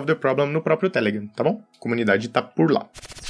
no 0.46 0.62
próprio 0.62 0.90
Telegram, 0.90 1.28
tá 1.36 1.44
bom? 1.44 1.62
A 1.76 1.80
comunidade 1.80 2.30
tá 2.30 2.42
por 2.42 2.72
lá. 2.72 2.88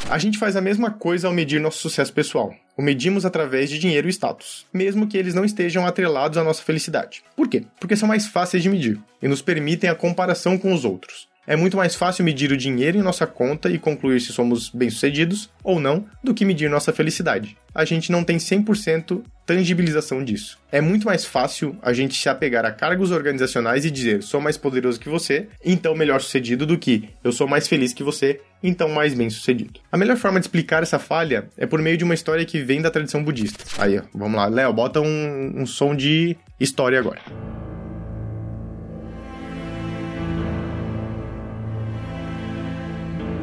A 0.10 0.18
gente 0.18 0.38
faz 0.38 0.56
a 0.56 0.62
mesma 0.62 0.92
coisa 0.92 1.28
ao 1.28 1.34
medir 1.34 1.60
nosso 1.60 1.80
sucesso 1.80 2.14
pessoal. 2.14 2.54
O 2.78 2.82
medimos 2.82 3.26
através 3.26 3.70
de 3.70 3.80
dinheiro 3.80 4.08
e 4.08 4.12
status, 4.12 4.66
mesmo 4.72 5.08
que 5.08 5.18
eles 5.18 5.34
não 5.34 5.44
estejam 5.44 5.86
atrelados 5.86 6.38
à 6.38 6.44
nossa 6.44 6.62
felicidade. 6.62 7.24
Por 7.36 7.48
quê? 7.48 7.64
Porque 7.80 7.96
são 7.96 8.08
mais 8.08 8.28
fáceis 8.28 8.62
de 8.62 8.70
medir 8.70 9.00
e 9.22 9.28
nos 9.28 9.42
permitem 9.42 9.90
a 9.90 9.96
comparação 9.96 10.58
com 10.58 10.74
os 10.74 10.86
outros. 10.86 11.28
É 11.48 11.56
muito 11.56 11.78
mais 11.78 11.96
fácil 11.96 12.26
medir 12.26 12.52
o 12.52 12.58
dinheiro 12.58 12.98
em 12.98 13.02
nossa 13.02 13.26
conta 13.26 13.70
e 13.70 13.80
concluir 13.80 14.20
se 14.20 14.34
somos 14.34 14.70
bem-sucedidos 14.70 15.50
ou 15.64 15.80
não 15.80 16.06
do 16.22 16.34
que 16.34 16.44
medir 16.44 16.70
nossa 16.70 16.92
felicidade. 16.92 17.56
A 17.74 17.86
gente 17.86 18.12
não 18.12 18.22
tem 18.22 18.36
100% 18.36 19.24
tangibilização 19.46 20.22
disso. 20.22 20.60
É 20.70 20.82
muito 20.82 21.06
mais 21.06 21.24
fácil 21.24 21.78
a 21.82 21.94
gente 21.94 22.22
se 22.22 22.28
apegar 22.28 22.66
a 22.66 22.72
cargos 22.72 23.12
organizacionais 23.12 23.86
e 23.86 23.92
dizer 23.92 24.22
sou 24.22 24.42
mais 24.42 24.58
poderoso 24.58 25.00
que 25.00 25.08
você, 25.08 25.48
então 25.64 25.96
melhor 25.96 26.20
sucedido 26.20 26.66
do 26.66 26.78
que 26.78 27.08
eu 27.24 27.32
sou 27.32 27.48
mais 27.48 27.66
feliz 27.66 27.94
que 27.94 28.04
você, 28.04 28.42
então 28.62 28.90
mais 28.90 29.14
bem 29.14 29.30
sucedido. 29.30 29.80
A 29.90 29.96
melhor 29.96 30.18
forma 30.18 30.42
de 30.42 30.48
explicar 30.48 30.84
essa 30.84 31.00
falha 31.00 31.48
é 31.58 31.66
por 31.66 31.82
meio 31.82 31.98
de 31.98 32.04
uma 32.04 32.14
história 32.14 32.44
que 32.44 32.60
vem 32.60 32.82
da 32.82 32.92
tradição 32.92 33.24
budista. 33.24 33.64
Aí, 33.78 33.98
ó, 33.98 34.02
vamos 34.14 34.36
lá, 34.36 34.48
Léo, 34.48 34.74
bota 34.74 35.00
um, 35.00 35.54
um 35.56 35.66
som 35.66 35.96
de 35.96 36.36
história 36.60 37.00
agora. 37.00 37.22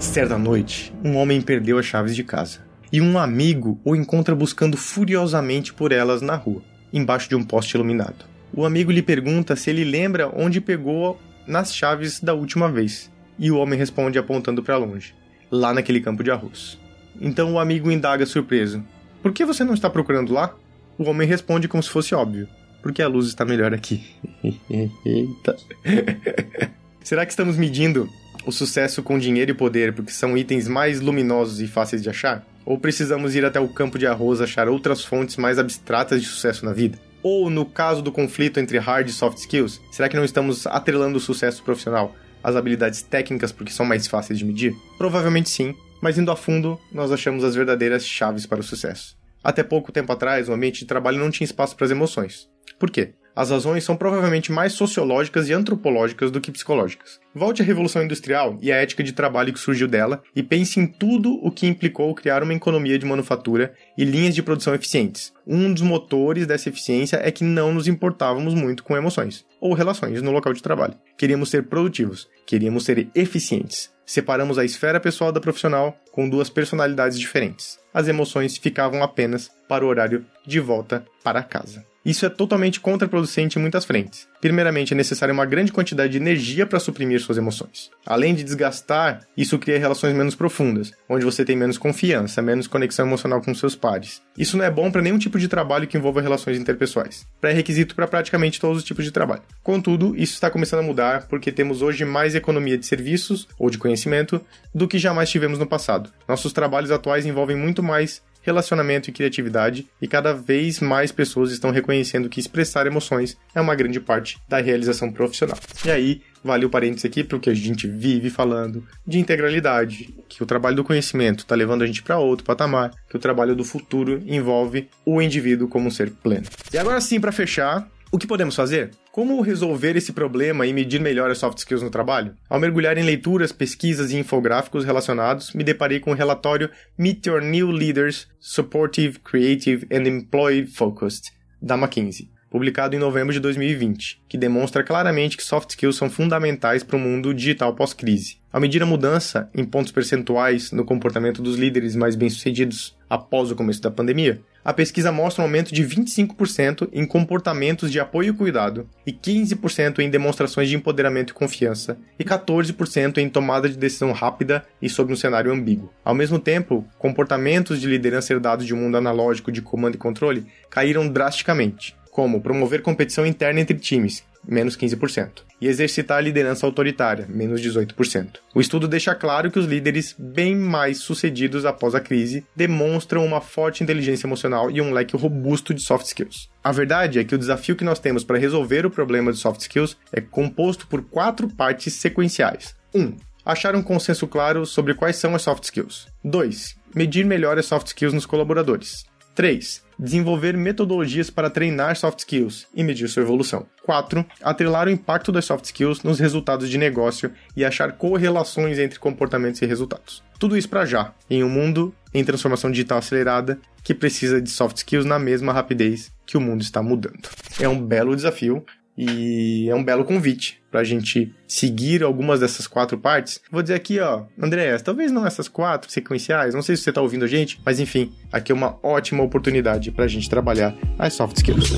Certa 0.04 0.38
noite, 0.38 0.94
um 1.02 1.16
homem 1.16 1.40
perdeu 1.40 1.76
as 1.76 1.86
chaves 1.86 2.14
de 2.14 2.22
casa 2.22 2.60
e 2.92 3.00
um 3.00 3.18
amigo 3.18 3.80
o 3.84 3.96
encontra 3.96 4.32
buscando 4.32 4.76
furiosamente 4.76 5.74
por 5.74 5.90
elas 5.90 6.22
na 6.22 6.36
rua, 6.36 6.62
embaixo 6.92 7.28
de 7.28 7.34
um 7.34 7.42
poste 7.42 7.74
iluminado. 7.74 8.24
O 8.52 8.64
amigo 8.64 8.92
lhe 8.92 9.02
pergunta 9.02 9.56
se 9.56 9.70
ele 9.70 9.82
lembra 9.82 10.30
onde 10.32 10.60
pegou 10.60 11.20
nas 11.48 11.74
chaves 11.74 12.20
da 12.20 12.32
última 12.32 12.70
vez, 12.70 13.10
e 13.36 13.50
o 13.50 13.56
homem 13.56 13.76
responde 13.76 14.16
apontando 14.16 14.62
para 14.62 14.76
longe, 14.76 15.14
lá 15.50 15.74
naquele 15.74 16.00
campo 16.00 16.22
de 16.22 16.30
arroz. 16.30 16.78
Então 17.20 17.52
o 17.54 17.58
amigo 17.58 17.90
indaga 17.90 18.24
surpreso: 18.24 18.84
Por 19.20 19.32
que 19.32 19.44
você 19.44 19.64
não 19.64 19.74
está 19.74 19.90
procurando 19.90 20.32
lá? 20.32 20.54
O 20.96 21.08
homem 21.08 21.26
responde 21.26 21.66
como 21.66 21.82
se 21.82 21.90
fosse 21.90 22.14
óbvio: 22.14 22.46
Porque 22.82 23.02
a 23.02 23.08
luz 23.08 23.26
está 23.26 23.44
melhor 23.44 23.74
aqui. 23.74 24.04
Eita. 25.04 25.56
Será 27.02 27.26
que 27.26 27.32
estamos 27.32 27.56
medindo 27.56 28.08
o 28.46 28.52
sucesso 28.52 29.02
com 29.02 29.18
dinheiro 29.18 29.50
e 29.50 29.54
poder 29.54 29.92
porque 29.92 30.12
são 30.12 30.36
itens 30.36 30.68
mais 30.68 31.00
luminosos 31.00 31.60
e 31.60 31.66
fáceis 31.66 32.02
de 32.02 32.10
achar? 32.10 32.44
Ou 32.64 32.78
precisamos 32.78 33.34
ir 33.34 33.44
até 33.44 33.60
o 33.60 33.68
campo 33.68 33.98
de 33.98 34.06
arroz 34.06 34.40
achar 34.40 34.68
outras 34.68 35.04
fontes 35.04 35.36
mais 35.36 35.58
abstratas 35.58 36.22
de 36.22 36.28
sucesso 36.28 36.64
na 36.64 36.72
vida? 36.72 36.98
Ou, 37.22 37.48
no 37.48 37.64
caso 37.64 38.02
do 38.02 38.12
conflito 38.12 38.60
entre 38.60 38.78
hard 38.78 39.08
e 39.08 39.12
soft 39.12 39.38
skills, 39.38 39.80
será 39.90 40.08
que 40.08 40.16
não 40.16 40.24
estamos 40.24 40.66
atrelando 40.66 41.18
o 41.18 41.20
sucesso 41.20 41.62
profissional 41.62 42.14
às 42.42 42.56
habilidades 42.56 43.02
técnicas 43.02 43.50
porque 43.50 43.72
são 43.72 43.86
mais 43.86 44.06
fáceis 44.06 44.38
de 44.38 44.44
medir? 44.44 44.74
Provavelmente 44.98 45.48
sim, 45.48 45.74
mas 46.02 46.18
indo 46.18 46.30
a 46.30 46.36
fundo, 46.36 46.78
nós 46.92 47.10
achamos 47.10 47.44
as 47.44 47.54
verdadeiras 47.54 48.06
chaves 48.06 48.44
para 48.44 48.60
o 48.60 48.62
sucesso. 48.62 49.16
Até 49.42 49.62
pouco 49.62 49.92
tempo 49.92 50.12
atrás, 50.12 50.48
o 50.48 50.52
ambiente 50.52 50.80
de 50.80 50.86
trabalho 50.86 51.18
não 51.18 51.30
tinha 51.30 51.44
espaço 51.44 51.76
para 51.76 51.84
as 51.86 51.90
emoções. 51.90 52.48
Por 52.78 52.90
quê? 52.90 53.14
As 53.36 53.50
razões 53.50 53.82
são 53.82 53.96
provavelmente 53.96 54.52
mais 54.52 54.74
sociológicas 54.74 55.48
e 55.48 55.52
antropológicas 55.52 56.30
do 56.30 56.40
que 56.40 56.52
psicológicas. 56.52 57.18
Volte 57.34 57.62
à 57.62 57.64
Revolução 57.64 58.02
Industrial 58.02 58.56
e 58.62 58.70
à 58.70 58.76
ética 58.76 59.02
de 59.02 59.12
trabalho 59.12 59.52
que 59.52 59.58
surgiu 59.58 59.88
dela 59.88 60.22
e 60.36 60.42
pense 60.42 60.78
em 60.78 60.86
tudo 60.86 61.34
o 61.42 61.50
que 61.50 61.66
implicou 61.66 62.14
criar 62.14 62.44
uma 62.44 62.54
economia 62.54 62.96
de 62.96 63.04
manufatura 63.04 63.74
e 63.98 64.04
linhas 64.04 64.36
de 64.36 64.42
produção 64.42 64.74
eficientes. 64.74 65.32
Um 65.44 65.72
dos 65.72 65.82
motores 65.82 66.46
dessa 66.46 66.68
eficiência 66.68 67.20
é 67.22 67.30
que 67.32 67.42
não 67.42 67.74
nos 67.74 67.88
importávamos 67.88 68.54
muito 68.54 68.84
com 68.84 68.96
emoções 68.96 69.44
ou 69.60 69.74
relações 69.74 70.22
no 70.22 70.30
local 70.30 70.52
de 70.52 70.62
trabalho. 70.62 70.94
Queríamos 71.18 71.50
ser 71.50 71.64
produtivos, 71.64 72.28
queríamos 72.46 72.84
ser 72.84 73.08
eficientes. 73.14 73.92
Separamos 74.06 74.58
a 74.58 74.64
esfera 74.64 75.00
pessoal 75.00 75.32
da 75.32 75.40
profissional 75.40 75.96
com 76.12 76.28
duas 76.28 76.50
personalidades 76.50 77.18
diferentes. 77.18 77.78
As 77.92 78.06
emoções 78.06 78.56
ficavam 78.56 79.02
apenas 79.02 79.50
para 79.68 79.84
o 79.84 79.88
horário 79.88 80.24
de 80.46 80.60
volta 80.60 81.04
para 81.22 81.42
casa. 81.42 81.84
Isso 82.04 82.26
é 82.26 82.28
totalmente 82.28 82.80
contraproducente 82.80 83.58
em 83.58 83.62
muitas 83.62 83.84
frentes. 83.84 84.28
Primeiramente, 84.40 84.92
é 84.92 84.96
necessária 84.96 85.32
uma 85.32 85.46
grande 85.46 85.72
quantidade 85.72 86.12
de 86.12 86.18
energia 86.18 86.66
para 86.66 86.78
suprimir 86.78 87.18
suas 87.18 87.38
emoções. 87.38 87.90
Além 88.04 88.34
de 88.34 88.44
desgastar, 88.44 89.22
isso 89.34 89.58
cria 89.58 89.78
relações 89.78 90.14
menos 90.14 90.34
profundas, 90.34 90.92
onde 91.08 91.24
você 91.24 91.46
tem 91.46 91.56
menos 91.56 91.78
confiança, 91.78 92.42
menos 92.42 92.66
conexão 92.66 93.06
emocional 93.06 93.40
com 93.40 93.54
seus 93.54 93.74
pares. 93.74 94.20
Isso 94.36 94.58
não 94.58 94.64
é 94.64 94.70
bom 94.70 94.90
para 94.90 95.00
nenhum 95.00 95.16
tipo 95.16 95.38
de 95.38 95.48
trabalho 95.48 95.86
que 95.86 95.96
envolva 95.96 96.20
relações 96.20 96.58
interpessoais. 96.58 97.26
Pré-requisito 97.40 97.94
para 97.94 98.06
praticamente 98.06 98.60
todos 98.60 98.78
os 98.78 98.84
tipos 98.84 99.04
de 99.04 99.10
trabalho. 99.10 99.42
Contudo, 99.62 100.14
isso 100.14 100.34
está 100.34 100.50
começando 100.50 100.80
a 100.80 100.82
mudar 100.82 101.26
porque 101.26 101.50
temos 101.50 101.80
hoje 101.80 102.04
mais 102.04 102.34
economia 102.34 102.76
de 102.76 102.84
serviços 102.84 103.48
ou 103.58 103.70
de 103.70 103.78
conhecimento 103.78 104.40
do 104.74 104.86
que 104.86 104.98
jamais 104.98 105.30
tivemos 105.30 105.58
no 105.58 105.66
passado. 105.66 106.10
Nossos 106.28 106.52
trabalhos 106.52 106.90
atuais 106.90 107.24
envolvem 107.24 107.56
muito 107.56 107.82
mais 107.82 108.22
relacionamento 108.44 109.10
e 109.10 109.12
criatividade, 109.12 109.88
e 110.00 110.06
cada 110.06 110.32
vez 110.32 110.78
mais 110.78 111.10
pessoas 111.10 111.50
estão 111.50 111.70
reconhecendo 111.70 112.28
que 112.28 112.38
expressar 112.38 112.86
emoções 112.86 113.36
é 113.54 113.60
uma 113.60 113.74
grande 113.74 113.98
parte 113.98 114.38
da 114.48 114.60
realização 114.60 115.10
profissional. 115.10 115.58
E 115.84 115.90
aí, 115.90 116.22
vale 116.44 116.66
o 116.66 116.70
parênteses 116.70 117.06
aqui 117.06 117.24
para 117.24 117.38
o 117.38 117.40
que 117.40 117.48
a 117.48 117.54
gente 117.54 117.88
vive 117.88 118.28
falando 118.28 118.86
de 119.06 119.18
integralidade, 119.18 120.14
que 120.28 120.42
o 120.42 120.46
trabalho 120.46 120.76
do 120.76 120.84
conhecimento 120.84 121.40
está 121.40 121.54
levando 121.54 121.82
a 121.82 121.86
gente 121.86 122.02
para 122.02 122.18
outro 122.18 122.44
patamar, 122.44 122.92
que 123.08 123.16
o 123.16 123.20
trabalho 123.20 123.56
do 123.56 123.64
futuro 123.64 124.22
envolve 124.26 124.88
o 125.04 125.22
indivíduo 125.22 125.66
como 125.66 125.88
um 125.88 125.90
ser 125.90 126.10
pleno. 126.10 126.46
E 126.72 126.76
agora 126.76 127.00
sim, 127.00 127.18
para 127.18 127.32
fechar, 127.32 127.88
o 128.14 128.18
que 128.18 128.28
podemos 128.28 128.54
fazer? 128.54 128.92
Como 129.10 129.40
resolver 129.40 129.96
esse 129.96 130.12
problema 130.12 130.64
e 130.64 130.72
medir 130.72 131.00
melhor 131.00 131.32
as 131.32 131.38
soft 131.38 131.58
skills 131.58 131.82
no 131.82 131.90
trabalho? 131.90 132.36
Ao 132.48 132.60
mergulhar 132.60 132.96
em 132.96 133.02
leituras, 133.02 133.50
pesquisas 133.50 134.12
e 134.12 134.16
infográficos 134.16 134.84
relacionados, 134.84 135.52
me 135.52 135.64
deparei 135.64 135.98
com 135.98 136.12
o 136.12 136.14
relatório 136.14 136.70
Meet 136.96 137.26
Your 137.26 137.42
New 137.42 137.72
Leaders 137.72 138.28
Supportive, 138.38 139.18
Creative 139.18 139.84
and 139.90 140.06
Employee 140.06 140.64
Focused, 140.64 141.32
da 141.60 141.76
McKinsey 141.76 142.33
publicado 142.54 142.94
em 142.94 143.00
novembro 143.00 143.32
de 143.32 143.40
2020, 143.40 144.22
que 144.28 144.38
demonstra 144.38 144.84
claramente 144.84 145.36
que 145.36 145.42
soft 145.42 145.70
skills 145.70 145.96
são 145.96 146.08
fundamentais 146.08 146.84
para 146.84 146.94
o 146.94 147.00
mundo 147.00 147.34
digital 147.34 147.74
pós-crise. 147.74 148.36
Ao 148.52 148.60
medir 148.60 148.80
a 148.80 148.86
mudança 148.86 149.50
em 149.52 149.64
pontos 149.64 149.90
percentuais 149.90 150.70
no 150.70 150.84
comportamento 150.84 151.42
dos 151.42 151.56
líderes 151.56 151.96
mais 151.96 152.14
bem-sucedidos 152.14 152.96
após 153.10 153.50
o 153.50 153.56
começo 153.56 153.82
da 153.82 153.90
pandemia, 153.90 154.40
a 154.64 154.72
pesquisa 154.72 155.10
mostra 155.10 155.42
um 155.42 155.46
aumento 155.46 155.74
de 155.74 155.84
25% 155.84 156.88
em 156.92 157.04
comportamentos 157.04 157.90
de 157.90 157.98
apoio 157.98 158.30
e 158.30 158.36
cuidado, 158.36 158.88
e 159.04 159.12
15% 159.12 159.98
em 159.98 160.08
demonstrações 160.08 160.68
de 160.68 160.76
empoderamento 160.76 161.30
e 161.30 161.34
confiança, 161.34 161.98
e 162.16 162.24
14% 162.24 163.18
em 163.18 163.28
tomada 163.28 163.68
de 163.68 163.76
decisão 163.76 164.12
rápida 164.12 164.64
e 164.80 164.88
sobre 164.88 165.12
um 165.12 165.16
cenário 165.16 165.52
ambíguo. 165.52 165.92
Ao 166.04 166.14
mesmo 166.14 166.38
tempo, 166.38 166.86
comportamentos 167.00 167.80
de 167.80 167.88
liderança 167.88 168.32
herdados 168.32 168.64
de 168.64 168.72
um 168.72 168.78
mundo 168.78 168.96
analógico 168.96 169.50
de 169.50 169.60
comando 169.60 169.96
e 169.96 169.98
controle 169.98 170.46
caíram 170.70 171.08
drasticamente, 171.08 171.96
como 172.14 172.40
promover 172.40 172.80
competição 172.80 173.26
interna 173.26 173.58
entre 173.58 173.76
times, 173.76 174.22
menos 174.46 174.76
15%, 174.76 175.42
e 175.60 175.66
exercitar 175.66 176.18
a 176.18 176.20
liderança 176.20 176.64
autoritária, 176.64 177.26
menos 177.28 177.60
18%. 177.60 178.36
O 178.54 178.60
estudo 178.60 178.86
deixa 178.86 179.16
claro 179.16 179.50
que 179.50 179.58
os 179.58 179.66
líderes 179.66 180.14
bem 180.16 180.54
mais 180.54 180.98
sucedidos 180.98 181.66
após 181.66 181.92
a 181.92 182.00
crise 182.00 182.46
demonstram 182.54 183.26
uma 183.26 183.40
forte 183.40 183.82
inteligência 183.82 184.28
emocional 184.28 184.70
e 184.70 184.80
um 184.80 184.92
leque 184.92 185.16
robusto 185.16 185.74
de 185.74 185.82
soft 185.82 186.06
skills. 186.06 186.48
A 186.62 186.70
verdade 186.70 187.18
é 187.18 187.24
que 187.24 187.34
o 187.34 187.38
desafio 187.38 187.74
que 187.74 187.82
nós 187.82 187.98
temos 187.98 188.22
para 188.22 188.38
resolver 188.38 188.86
o 188.86 188.90
problema 188.90 189.32
de 189.32 189.38
soft 189.38 189.62
skills 189.62 189.96
é 190.12 190.20
composto 190.20 190.86
por 190.86 191.02
quatro 191.02 191.48
partes 191.48 191.94
sequenciais. 191.94 192.76
1. 192.94 193.00
Um, 193.00 193.16
achar 193.44 193.74
um 193.74 193.82
consenso 193.82 194.28
claro 194.28 194.64
sobre 194.64 194.94
quais 194.94 195.16
são 195.16 195.34
as 195.34 195.42
soft 195.42 195.64
skills. 195.64 196.06
2. 196.22 196.76
Medir 196.94 197.26
melhor 197.26 197.58
as 197.58 197.66
soft 197.66 197.88
skills 197.88 198.14
nos 198.14 198.24
colaboradores. 198.24 199.04
3. 199.34 199.82
Desenvolver 199.98 200.56
metodologias 200.56 201.30
para 201.30 201.50
treinar 201.50 201.96
soft 201.96 202.20
skills 202.20 202.66
e 202.74 202.82
medir 202.82 203.08
sua 203.08 203.22
evolução. 203.22 203.66
4. 203.84 204.24
Atrelar 204.42 204.88
o 204.88 204.90
impacto 204.90 205.30
das 205.30 205.44
soft 205.44 205.64
skills 205.66 206.02
nos 206.02 206.18
resultados 206.18 206.68
de 206.68 206.78
negócio 206.78 207.30
e 207.56 207.64
achar 207.64 207.92
correlações 207.92 208.78
entre 208.78 208.98
comportamentos 208.98 209.62
e 209.62 209.66
resultados. 209.66 210.22
Tudo 210.38 210.56
isso 210.56 210.68
para 210.68 210.84
já, 210.84 211.12
em 211.30 211.44
um 211.44 211.48
mundo 211.48 211.94
em 212.12 212.24
transformação 212.24 212.70
digital 212.70 212.98
acelerada 212.98 213.58
que 213.82 213.94
precisa 213.94 214.40
de 214.40 214.50
soft 214.50 214.78
skills 214.78 215.04
na 215.04 215.18
mesma 215.18 215.52
rapidez 215.52 216.12
que 216.26 216.36
o 216.36 216.40
mundo 216.40 216.62
está 216.62 216.82
mudando. 216.82 217.28
É 217.60 217.68
um 217.68 217.80
belo 217.80 218.16
desafio 218.16 218.64
e 218.96 219.68
é 219.68 219.74
um 219.74 219.84
belo 219.84 220.04
convite 220.04 220.62
para 220.74 220.80
a 220.80 220.84
gente 220.84 221.32
seguir 221.46 222.02
algumas 222.02 222.40
dessas 222.40 222.66
quatro 222.66 222.98
partes. 222.98 223.40
Vou 223.48 223.62
dizer 223.62 223.74
aqui, 223.74 224.00
ó, 224.00 224.24
Andréas, 224.36 224.82
talvez 224.82 225.12
não 225.12 225.24
essas 225.24 225.46
quatro 225.46 225.88
sequenciais, 225.88 226.52
não 226.52 226.62
sei 226.62 226.74
se 226.74 226.82
você 226.82 226.90
está 226.90 227.00
ouvindo 227.00 227.24
a 227.24 227.28
gente, 227.28 227.60
mas 227.64 227.78
enfim, 227.78 228.12
aqui 228.32 228.50
é 228.50 228.54
uma 228.56 228.76
ótima 228.82 229.22
oportunidade 229.22 229.92
para 229.92 230.04
a 230.04 230.08
gente 230.08 230.28
trabalhar 230.28 230.74
as 230.98 231.14
soft 231.14 231.36
skills. 231.36 231.70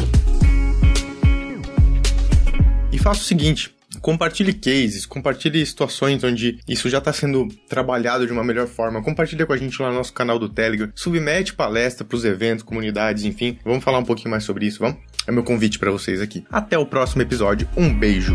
E 2.91 2.99
faça 2.99 3.21
o 3.21 3.25
seguinte, 3.25 3.71
compartilhe 4.01 4.55
cases, 4.55 5.05
compartilhe 5.05 5.67
situações 5.67 6.25
onde 6.25 6.59
isso 6.67 6.89
já 6.89 6.97
está 6.97 7.13
sendo 7.13 7.49
trabalhado 7.69 8.27
de 8.27 8.33
uma 8.33 8.43
melhor 8.43 8.67
forma. 8.67 9.03
Compartilhe 9.03 9.45
com 9.45 9.53
a 9.53 9.59
gente 9.59 9.83
lá 9.83 9.91
no 9.91 9.97
nosso 9.97 10.15
canal 10.15 10.39
do 10.39 10.49
Telegram. 10.49 10.91
Submete 10.95 11.53
palestra 11.53 12.03
para 12.03 12.17
os 12.17 12.25
eventos, 12.25 12.65
comunidades, 12.65 13.25
enfim. 13.25 13.59
Vamos 13.63 13.85
falar 13.85 13.99
um 13.99 14.05
pouquinho 14.07 14.31
mais 14.31 14.45
sobre 14.45 14.65
isso, 14.65 14.79
vamos? 14.79 14.97
É 15.27 15.33
meu 15.33 15.45
convite 15.45 15.79
para 15.79 15.91
vocês 15.91 16.23
aqui. 16.23 16.47
Até 16.51 16.79
o 16.79 16.87
próximo 16.87 17.21
episódio. 17.21 17.69
Um 17.77 17.93
beijo. 17.93 18.35